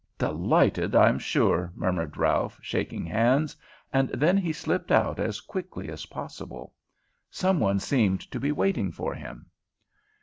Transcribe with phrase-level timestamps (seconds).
[0.17, 3.55] "Delighted, I'm sure," murmured Ralph, shaking hands,
[3.93, 6.73] and then he slipped out as quickly as possible.
[7.29, 9.45] Some one seemed to be waiting for him.